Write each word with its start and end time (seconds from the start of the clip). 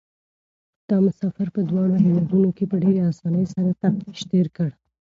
دا 0.89 0.97
مسافر 1.07 1.47
په 1.55 1.61
دواړو 1.69 1.95
هېوادونو 2.05 2.49
کې 2.57 2.65
په 2.71 2.75
ډېرې 2.83 3.01
اسانۍ 3.11 3.45
سره 3.55 3.71
تفتيش 3.81 4.19
تېر 4.31 4.47
کړ. 4.55 4.69